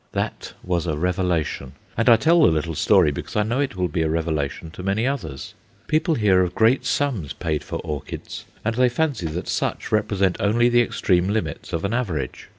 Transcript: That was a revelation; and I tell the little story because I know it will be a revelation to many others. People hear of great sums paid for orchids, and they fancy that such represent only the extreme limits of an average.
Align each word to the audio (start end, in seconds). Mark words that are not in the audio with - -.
That 0.13 0.53
was 0.63 0.87
a 0.87 0.97
revelation; 0.97 1.73
and 1.95 2.09
I 2.09 2.15
tell 2.15 2.41
the 2.41 2.47
little 2.47 2.73
story 2.73 3.11
because 3.11 3.35
I 3.35 3.43
know 3.43 3.59
it 3.59 3.75
will 3.75 3.87
be 3.87 4.01
a 4.01 4.09
revelation 4.09 4.71
to 4.71 4.81
many 4.81 5.05
others. 5.05 5.53
People 5.85 6.15
hear 6.15 6.41
of 6.41 6.55
great 6.55 6.87
sums 6.87 7.33
paid 7.33 7.63
for 7.63 7.77
orchids, 7.83 8.45
and 8.65 8.73
they 8.73 8.89
fancy 8.89 9.27
that 9.27 9.47
such 9.47 9.91
represent 9.91 10.37
only 10.39 10.69
the 10.69 10.81
extreme 10.81 11.27
limits 11.27 11.71
of 11.71 11.85
an 11.85 11.93
average. 11.93 12.49